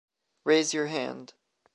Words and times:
Raise 0.45 0.73
your 0.73 0.87
hand. 0.87 1.35